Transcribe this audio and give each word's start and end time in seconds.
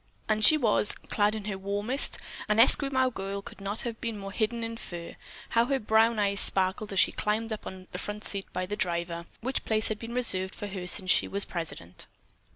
And 0.27 0.43
she 0.43 0.57
was, 0.57 0.93
clad 1.09 1.35
in 1.35 1.45
her 1.45 1.59
warmest; 1.59 2.17
an 2.49 2.59
Esquimaux 2.59 3.11
girl 3.11 3.43
could 3.43 3.61
not 3.61 3.81
have 3.81 4.01
been 4.01 4.17
more 4.17 4.31
hidden 4.31 4.63
in 4.63 4.75
fur. 4.77 5.15
How 5.49 5.65
her 5.65 5.77
brown 5.79 6.17
eyes 6.17 6.39
sparkled 6.39 6.91
as 6.91 6.99
she 6.99 7.11
climbed 7.11 7.53
up 7.53 7.67
on 7.67 7.85
the 7.91 7.99
front 7.99 8.23
seat 8.23 8.51
by 8.51 8.65
the 8.65 8.75
driver, 8.75 9.27
which 9.41 9.63
place 9.63 9.89
had 9.89 9.99
been 9.99 10.15
reserved 10.15 10.55
for 10.55 10.65
her 10.65 10.87
since 10.87 11.11
she 11.11 11.27
was 11.27 11.45
president. 11.45 12.07